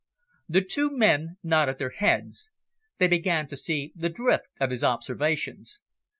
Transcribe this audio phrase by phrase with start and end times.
[0.49, 2.49] The two men nodded their heads.
[2.97, 5.79] They began to see the drift of his observations.